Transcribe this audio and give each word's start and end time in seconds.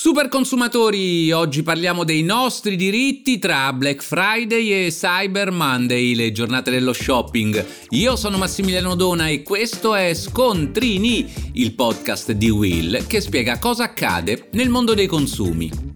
Super 0.00 0.28
consumatori, 0.28 1.32
oggi 1.32 1.64
parliamo 1.64 2.04
dei 2.04 2.22
nostri 2.22 2.76
diritti 2.76 3.40
tra 3.40 3.72
Black 3.72 4.00
Friday 4.00 4.86
e 4.86 4.90
Cyber 4.90 5.50
Monday, 5.50 6.14
le 6.14 6.30
giornate 6.30 6.70
dello 6.70 6.92
shopping. 6.92 7.66
Io 7.88 8.14
sono 8.14 8.38
Massimiliano 8.38 8.94
Dona 8.94 9.26
e 9.26 9.42
questo 9.42 9.96
è 9.96 10.14
Scontrini, 10.14 11.50
il 11.54 11.74
podcast 11.74 12.30
di 12.30 12.48
Will 12.48 13.08
che 13.08 13.20
spiega 13.20 13.58
cosa 13.58 13.82
accade 13.82 14.46
nel 14.52 14.68
mondo 14.68 14.94
dei 14.94 15.08
consumi. 15.08 15.87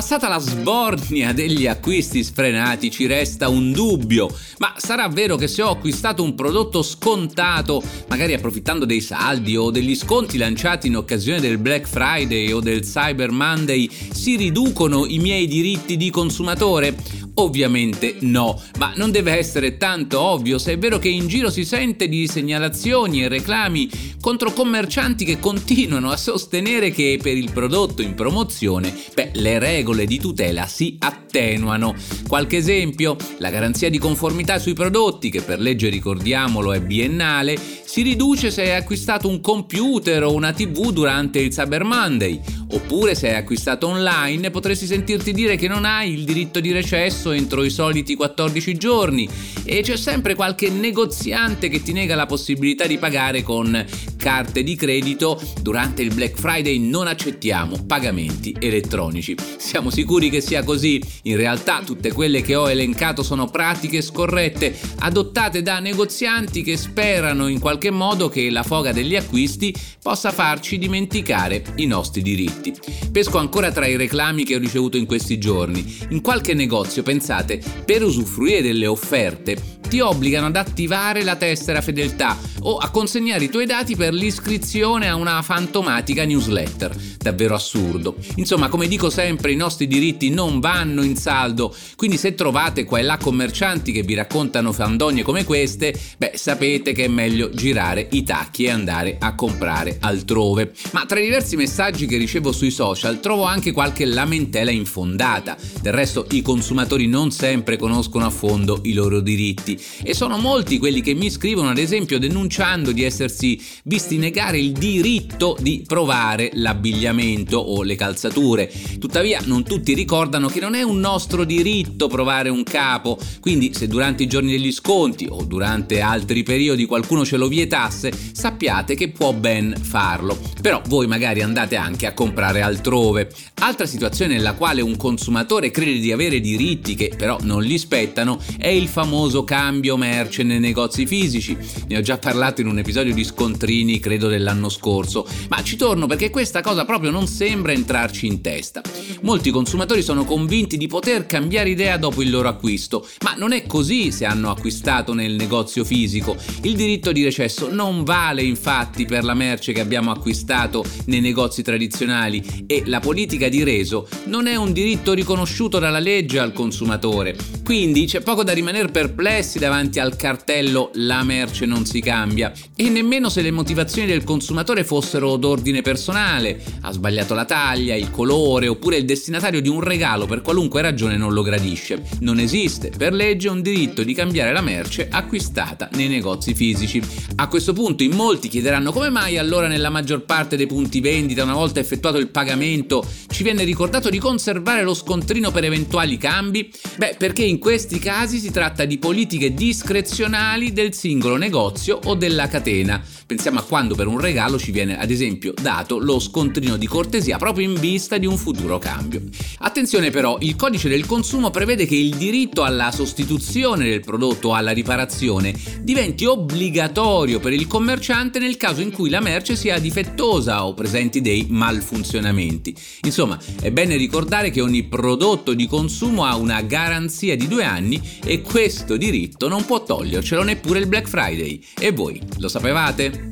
Passata 0.00 0.28
la 0.28 0.38
sbornia 0.38 1.34
degli 1.34 1.66
acquisti 1.66 2.24
sfrenati 2.24 2.90
ci 2.90 3.04
resta 3.04 3.50
un 3.50 3.70
dubbio, 3.70 4.34
ma 4.56 4.72
sarà 4.78 5.06
vero 5.08 5.36
che 5.36 5.46
se 5.46 5.60
ho 5.60 5.68
acquistato 5.68 6.22
un 6.22 6.34
prodotto 6.34 6.82
scontato, 6.82 7.82
magari 8.08 8.32
approfittando 8.32 8.86
dei 8.86 9.02
saldi 9.02 9.58
o 9.58 9.70
degli 9.70 9.94
sconti 9.94 10.38
lanciati 10.38 10.86
in 10.86 10.96
occasione 10.96 11.38
del 11.38 11.58
Black 11.58 11.86
Friday 11.86 12.50
o 12.50 12.60
del 12.60 12.80
Cyber 12.80 13.30
Monday, 13.30 13.90
si 14.10 14.36
riducono 14.36 15.04
i 15.04 15.18
miei 15.18 15.46
diritti 15.46 15.98
di 15.98 16.08
consumatore? 16.08 16.96
Ovviamente 17.34 18.16
no, 18.20 18.60
ma 18.78 18.92
non 18.96 19.10
deve 19.10 19.36
essere 19.36 19.76
tanto 19.76 20.20
ovvio 20.20 20.58
se 20.58 20.72
è 20.72 20.78
vero 20.78 20.98
che 20.98 21.08
in 21.08 21.26
giro 21.26 21.48
si 21.48 21.64
sente 21.64 22.08
di 22.08 22.26
segnalazioni 22.26 23.22
e 23.22 23.28
reclami 23.28 23.88
contro 24.20 24.52
commercianti 24.52 25.24
che 25.24 25.38
continuano 25.38 26.10
a 26.10 26.16
sostenere 26.16 26.90
che 26.90 27.18
per 27.22 27.36
il 27.36 27.50
prodotto 27.52 28.02
in 28.02 28.14
promozione, 28.14 28.94
beh, 29.14 29.29
le 29.34 29.58
regole 29.58 30.06
di 30.06 30.18
tutela 30.18 30.66
si 30.66 30.96
attenuano. 30.98 31.94
Qualche 32.26 32.56
esempio? 32.56 33.16
La 33.38 33.50
garanzia 33.50 33.90
di 33.90 33.98
conformità 33.98 34.58
sui 34.58 34.74
prodotti, 34.74 35.30
che 35.30 35.42
per 35.42 35.60
legge 35.60 35.88
ricordiamolo 35.88 36.72
è 36.72 36.80
biennale, 36.80 37.58
si 37.84 38.02
riduce 38.02 38.50
se 38.50 38.62
hai 38.62 38.76
acquistato 38.76 39.28
un 39.28 39.40
computer 39.40 40.24
o 40.24 40.32
una 40.32 40.52
TV 40.52 40.92
durante 40.92 41.40
il 41.40 41.50
Cyber 41.50 41.84
Monday 41.84 42.40
Oppure 42.72 43.16
se 43.16 43.28
hai 43.28 43.36
acquistato 43.36 43.88
online 43.88 44.50
potresti 44.50 44.86
sentirti 44.86 45.32
dire 45.32 45.56
che 45.56 45.66
non 45.66 45.84
hai 45.84 46.12
il 46.12 46.24
diritto 46.24 46.60
di 46.60 46.70
recesso 46.70 47.32
entro 47.32 47.64
i 47.64 47.70
soliti 47.70 48.14
14 48.14 48.76
giorni 48.76 49.28
e 49.64 49.80
c'è 49.82 49.96
sempre 49.96 50.36
qualche 50.36 50.70
negoziante 50.70 51.68
che 51.68 51.82
ti 51.82 51.92
nega 51.92 52.14
la 52.14 52.26
possibilità 52.26 52.86
di 52.86 52.96
pagare 52.96 53.42
con 53.42 53.84
carte 54.16 54.62
di 54.62 54.76
credito. 54.76 55.40
Durante 55.60 56.02
il 56.02 56.14
Black 56.14 56.38
Friday 56.38 56.78
non 56.78 57.08
accettiamo 57.08 57.84
pagamenti 57.86 58.54
elettronici. 58.56 59.34
Siamo 59.56 59.90
sicuri 59.90 60.30
che 60.30 60.40
sia 60.40 60.62
così? 60.62 61.02
In 61.22 61.36
realtà 61.36 61.82
tutte 61.84 62.12
quelle 62.12 62.40
che 62.40 62.54
ho 62.54 62.70
elencato 62.70 63.24
sono 63.24 63.46
pratiche 63.46 64.00
scorrette 64.00 64.78
adottate 65.00 65.62
da 65.62 65.80
negozianti 65.80 66.62
che 66.62 66.76
sperano 66.76 67.48
in 67.48 67.58
qualche 67.58 67.90
modo 67.90 68.28
che 68.28 68.48
la 68.48 68.62
foga 68.62 68.92
degli 68.92 69.16
acquisti 69.16 69.74
possa 70.00 70.30
farci 70.30 70.78
dimenticare 70.78 71.64
i 71.76 71.86
nostri 71.86 72.22
diritti 72.22 72.59
prodotti. 72.60 72.74
Pesco 73.10 73.38
ancora 73.38 73.72
tra 73.72 73.86
i 73.86 73.96
reclami 73.96 74.44
che 74.44 74.54
ho 74.54 74.58
ricevuto 74.58 74.96
in 74.96 75.06
questi 75.06 75.38
giorni. 75.38 75.98
In 76.10 76.20
qualche 76.20 76.54
negozio, 76.54 77.02
pensate, 77.02 77.60
per 77.84 78.04
usufruire 78.04 78.62
delle 78.62 78.86
offerte 78.86 79.79
ti 79.90 79.98
obbligano 79.98 80.46
ad 80.46 80.54
attivare 80.54 81.24
la 81.24 81.34
tessera 81.34 81.80
fedeltà 81.80 82.38
o 82.60 82.76
a 82.76 82.90
consegnare 82.90 83.44
i 83.44 83.48
tuoi 83.48 83.66
dati 83.66 83.96
per 83.96 84.14
l'iscrizione 84.14 85.08
a 85.08 85.16
una 85.16 85.42
fantomatica 85.42 86.24
newsletter. 86.24 86.94
Davvero 87.18 87.56
assurdo. 87.56 88.14
Insomma, 88.36 88.68
come 88.68 88.86
dico 88.86 89.10
sempre, 89.10 89.50
i 89.50 89.56
nostri 89.56 89.88
diritti 89.88 90.30
non 90.30 90.60
vanno 90.60 91.02
in 91.02 91.16
saldo, 91.16 91.74
quindi 91.96 92.16
se 92.16 92.34
trovate 92.34 92.84
qua 92.84 93.00
e 93.00 93.02
là 93.02 93.18
commercianti 93.18 93.90
che 93.90 94.02
vi 94.02 94.14
raccontano 94.14 94.72
fandonie 94.72 95.24
come 95.24 95.44
queste, 95.44 95.92
beh, 96.16 96.32
sapete 96.34 96.92
che 96.92 97.06
è 97.06 97.08
meglio 97.08 97.50
girare 97.50 98.06
i 98.12 98.22
tacchi 98.22 98.64
e 98.64 98.70
andare 98.70 99.16
a 99.18 99.34
comprare 99.34 99.96
altrove. 100.00 100.72
Ma 100.92 101.04
tra 101.04 101.18
i 101.18 101.24
diversi 101.24 101.56
messaggi 101.56 102.06
che 102.06 102.16
ricevo 102.16 102.52
sui 102.52 102.70
social 102.70 103.18
trovo 103.18 103.42
anche 103.42 103.72
qualche 103.72 104.04
lamentela 104.04 104.70
infondata. 104.70 105.56
Del 105.82 105.92
resto 105.92 106.26
i 106.30 106.42
consumatori 106.42 107.08
non 107.08 107.32
sempre 107.32 107.76
conoscono 107.76 108.24
a 108.24 108.30
fondo 108.30 108.78
i 108.84 108.92
loro 108.92 109.18
diritti 109.18 109.78
e 110.02 110.14
sono 110.14 110.38
molti 110.38 110.78
quelli 110.78 111.00
che 111.00 111.14
mi 111.14 111.30
scrivono 111.30 111.70
ad 111.70 111.78
esempio 111.78 112.18
denunciando 112.18 112.92
di 112.92 113.02
essersi 113.02 113.60
visti 113.84 114.16
negare 114.16 114.58
il 114.58 114.72
diritto 114.72 115.56
di 115.60 115.84
provare 115.86 116.50
l'abbigliamento 116.54 117.58
o 117.58 117.82
le 117.82 117.96
calzature. 117.96 118.70
Tuttavia 118.98 119.40
non 119.44 119.64
tutti 119.64 119.94
ricordano 119.94 120.48
che 120.48 120.60
non 120.60 120.74
è 120.74 120.82
un 120.82 120.98
nostro 120.98 121.44
diritto 121.44 122.08
provare 122.08 122.48
un 122.48 122.62
capo, 122.62 123.18
quindi 123.40 123.72
se 123.74 123.86
durante 123.86 124.22
i 124.22 124.26
giorni 124.26 124.52
degli 124.52 124.72
sconti 124.72 125.26
o 125.28 125.44
durante 125.44 126.00
altri 126.00 126.42
periodi 126.42 126.86
qualcuno 126.86 127.24
ce 127.24 127.36
lo 127.36 127.48
vietasse, 127.48 128.12
sappiate 128.32 128.94
che 128.94 129.08
può 129.10 129.32
ben 129.32 129.74
farlo. 129.80 130.38
Però 130.60 130.80
voi 130.86 131.06
magari 131.06 131.42
andate 131.42 131.76
anche 131.76 132.06
a 132.06 132.12
comprare 132.12 132.62
altrove. 132.62 133.30
Altra 133.60 133.86
situazione 133.86 134.34
nella 134.34 134.54
quale 134.54 134.80
un 134.80 134.96
consumatore 134.96 135.70
crede 135.70 135.98
di 135.98 136.12
avere 136.12 136.40
diritti 136.40 136.94
che 136.94 137.12
però 137.16 137.38
non 137.42 137.62
gli 137.62 137.78
spettano 137.78 138.38
è 138.58 138.68
il 138.68 138.88
famoso 138.88 139.44
cambio 139.44 139.69
cambio 139.70 139.96
merce 139.96 140.42
nei 140.42 140.58
negozi 140.58 141.06
fisici. 141.06 141.56
Ne 141.86 141.98
ho 141.98 142.00
già 142.00 142.18
parlato 142.18 142.60
in 142.60 142.66
un 142.66 142.78
episodio 142.78 143.14
di 143.14 143.22
scontrini, 143.22 144.00
credo 144.00 144.26
dell'anno 144.26 144.68
scorso, 144.68 145.24
ma 145.48 145.62
ci 145.62 145.76
torno 145.76 146.08
perché 146.08 146.28
questa 146.28 146.60
cosa 146.60 146.84
proprio 146.84 147.12
non 147.12 147.28
sembra 147.28 147.70
entrarci 147.70 148.26
in 148.26 148.40
testa. 148.40 148.82
Molti 149.22 149.52
consumatori 149.52 150.02
sono 150.02 150.24
convinti 150.24 150.76
di 150.76 150.88
poter 150.88 151.26
cambiare 151.26 151.70
idea 151.70 151.98
dopo 151.98 152.20
il 152.20 152.30
loro 152.30 152.48
acquisto, 152.48 153.06
ma 153.22 153.34
non 153.36 153.52
è 153.52 153.64
così 153.66 154.10
se 154.10 154.24
hanno 154.24 154.50
acquistato 154.50 155.14
nel 155.14 155.34
negozio 155.34 155.84
fisico. 155.84 156.36
Il 156.62 156.74
diritto 156.74 157.12
di 157.12 157.22
recesso 157.22 157.72
non 157.72 158.02
vale 158.02 158.42
infatti 158.42 159.04
per 159.04 159.22
la 159.22 159.34
merce 159.34 159.72
che 159.72 159.80
abbiamo 159.80 160.10
acquistato 160.10 160.84
nei 161.04 161.20
negozi 161.20 161.62
tradizionali 161.62 162.64
e 162.66 162.82
la 162.86 162.98
politica 162.98 163.48
di 163.48 163.62
reso 163.62 164.08
non 164.24 164.48
è 164.48 164.56
un 164.56 164.72
diritto 164.72 165.12
riconosciuto 165.12 165.78
dalla 165.78 166.00
legge 166.00 166.40
al 166.40 166.52
consumatore. 166.52 167.36
Quindi 167.64 168.06
c'è 168.06 168.20
poco 168.20 168.42
da 168.42 168.52
rimanere 168.52 168.88
perplessi 168.88 169.59
davanti 169.60 169.98
al 170.00 170.16
cartello 170.16 170.90
la 170.94 171.22
merce 171.22 171.66
non 171.66 171.84
si 171.84 172.00
cambia 172.00 172.50
e 172.74 172.88
nemmeno 172.88 173.28
se 173.28 173.42
le 173.42 173.50
motivazioni 173.50 174.08
del 174.08 174.24
consumatore 174.24 174.84
fossero 174.84 175.36
d'ordine 175.36 175.82
personale, 175.82 176.62
ha 176.80 176.90
sbagliato 176.92 177.34
la 177.34 177.44
taglia, 177.44 177.94
il 177.94 178.10
colore 178.10 178.68
oppure 178.68 178.96
il 178.96 179.04
destinatario 179.04 179.60
di 179.60 179.68
un 179.68 179.82
regalo 179.82 180.24
per 180.24 180.40
qualunque 180.40 180.80
ragione 180.80 181.18
non 181.18 181.34
lo 181.34 181.42
gradisce. 181.42 182.02
Non 182.20 182.38
esiste 182.38 182.90
per 182.96 183.12
legge 183.12 183.50
un 183.50 183.60
diritto 183.60 184.02
di 184.02 184.14
cambiare 184.14 184.54
la 184.54 184.62
merce 184.62 185.08
acquistata 185.10 185.90
nei 185.92 186.08
negozi 186.08 186.54
fisici. 186.54 187.02
A 187.36 187.48
questo 187.48 187.74
punto 187.74 188.02
in 188.02 188.12
molti 188.12 188.48
chiederanno 188.48 188.92
come 188.92 189.10
mai 189.10 189.36
allora 189.36 189.68
nella 189.68 189.90
maggior 189.90 190.24
parte 190.24 190.56
dei 190.56 190.66
punti 190.66 191.00
vendita 191.00 191.42
una 191.42 191.52
volta 191.52 191.80
effettuato 191.80 192.16
il 192.16 192.28
pagamento 192.28 193.06
ci 193.30 193.42
viene 193.42 193.64
ricordato 193.64 194.08
di 194.08 194.18
conservare 194.18 194.82
lo 194.82 194.94
scontrino 194.94 195.50
per 195.50 195.64
eventuali 195.64 196.16
cambi? 196.16 196.70
Beh, 196.96 197.16
perché 197.18 197.42
in 197.42 197.58
questi 197.58 197.98
casi 197.98 198.38
si 198.38 198.50
tratta 198.50 198.86
di 198.86 198.96
politiche 198.96 199.48
discrezionali 199.54 200.72
del 200.72 200.94
singolo 200.94 201.36
negozio 201.36 201.98
o 202.04 202.14
della 202.14 202.48
catena. 202.48 203.02
Pensiamo 203.26 203.60
a 203.60 203.62
quando 203.62 203.94
per 203.94 204.06
un 204.06 204.18
regalo 204.18 204.58
ci 204.58 204.72
viene 204.72 204.98
ad 204.98 205.10
esempio 205.10 205.54
dato 205.60 205.98
lo 205.98 206.18
scontrino 206.18 206.76
di 206.76 206.86
cortesia 206.86 207.38
proprio 207.38 207.68
in 207.68 207.78
vista 207.78 208.18
di 208.18 208.26
un 208.26 208.36
futuro 208.36 208.78
cambio. 208.78 209.22
Attenzione 209.58 210.10
però, 210.10 210.36
il 210.40 210.56
codice 210.56 210.88
del 210.88 211.06
consumo 211.06 211.50
prevede 211.50 211.86
che 211.86 211.94
il 211.94 212.16
diritto 212.16 212.62
alla 212.62 212.90
sostituzione 212.90 213.88
del 213.88 214.00
prodotto 214.00 214.48
o 214.48 214.54
alla 214.54 214.72
riparazione 214.72 215.54
diventi 215.80 216.24
obbligatorio 216.24 217.38
per 217.38 217.52
il 217.52 217.66
commerciante 217.66 218.38
nel 218.38 218.56
caso 218.56 218.80
in 218.80 218.90
cui 218.90 219.10
la 219.10 219.20
merce 219.20 219.56
sia 219.56 219.78
difettosa 219.78 220.66
o 220.66 220.74
presenti 220.74 221.20
dei 221.20 221.46
malfunzionamenti. 221.48 222.74
Insomma, 223.02 223.38
è 223.60 223.70
bene 223.70 223.96
ricordare 223.96 224.50
che 224.50 224.60
ogni 224.60 224.84
prodotto 224.84 225.54
di 225.54 225.66
consumo 225.66 226.24
ha 226.24 226.36
una 226.36 226.62
garanzia 226.62 227.36
di 227.36 227.46
due 227.46 227.64
anni 227.64 228.00
e 228.24 228.40
questo 228.40 228.96
diritto 228.96 229.29
diritto 229.30 229.48
non 229.48 229.64
può 229.64 229.82
togliercelo 229.82 230.42
neppure 230.42 230.80
il 230.80 230.86
Black 230.86 231.08
Friday. 231.08 231.62
E 231.78 231.92
voi 231.92 232.20
lo 232.38 232.48
sapevate? 232.48 233.29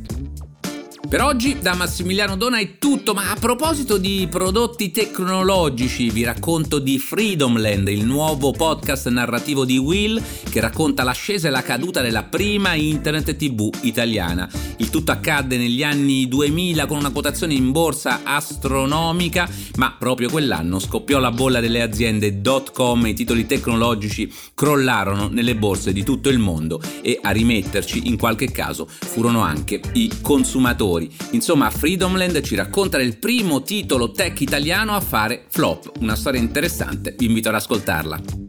Per 1.09 1.23
oggi 1.23 1.59
da 1.59 1.75
Massimiliano 1.75 2.37
Dona 2.37 2.59
è 2.59 2.77
tutto, 2.77 3.15
ma 3.15 3.31
a 3.31 3.37
proposito 3.37 3.97
di 3.97 4.28
prodotti 4.31 4.91
tecnologici 4.91 6.10
vi 6.10 6.22
racconto 6.22 6.78
di 6.78 6.99
Freedomland, 6.99 7.89
il 7.89 8.05
nuovo 8.05 8.53
podcast 8.53 9.09
narrativo 9.09 9.65
di 9.65 9.78
Will 9.78 10.22
che 10.51 10.60
racconta 10.60 11.05
l'ascesa 11.05 11.49
e 11.49 11.51
la 11.51 11.63
caduta 11.63 12.03
della 12.03 12.25
prima 12.25 12.75
internet 12.75 13.37
tv 13.37 13.71
italiana. 13.81 14.51
Il 14.77 14.91
tutto 14.91 15.10
accadde 15.10 15.57
negli 15.57 15.83
anni 15.83 16.28
2000 16.28 16.84
con 16.84 16.99
una 16.99 17.11
quotazione 17.11 17.54
in 17.54 17.72
borsa 17.72 18.21
astronomica, 18.22 19.49
ma 19.77 19.97
proprio 19.99 20.28
quell'anno 20.28 20.78
scoppiò 20.78 21.19
la 21.19 21.31
bolla 21.31 21.61
delle 21.61 21.81
aziende 21.81 22.39
.com 22.71 23.07
e 23.07 23.09
i 23.09 23.15
titoli 23.15 23.47
tecnologici 23.47 24.31
crollarono 24.54 25.28
nelle 25.28 25.57
borse 25.57 25.95
di 25.95 26.04
tutto 26.04 26.28
il 26.28 26.39
mondo 26.39 26.83
e 27.01 27.19
a 27.22 27.31
rimetterci 27.31 28.09
in 28.09 28.19
qualche 28.19 28.51
caso 28.51 28.87
furono 28.87 29.41
anche 29.41 29.81
i 29.95 30.13
consumatori 30.21 30.97
autori. 30.98 31.10
Insomma, 31.30 31.71
Freedomland 31.71 32.41
ci 32.42 32.56
racconta 32.56 32.98
del 32.98 33.16
primo 33.18 33.62
titolo 33.62 34.10
tech 34.10 34.41
italiano 34.41 34.95
a 34.95 35.00
fare 35.00 35.47
flop, 35.48 35.92
una 36.00 36.16
storia 36.16 36.41
interessante, 36.41 37.15
vi 37.16 37.27
invito 37.27 37.48
ad 37.48 37.54
ascoltarla. 37.54 38.47